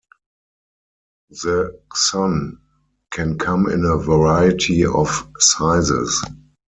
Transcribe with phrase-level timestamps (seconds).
[1.29, 2.53] The xun
[3.11, 6.23] can come in a variety of sizes.